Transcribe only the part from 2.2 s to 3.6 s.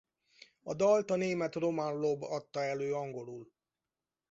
adta elő angolul.